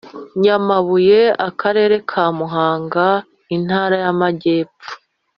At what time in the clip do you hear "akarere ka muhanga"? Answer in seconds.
1.49-3.07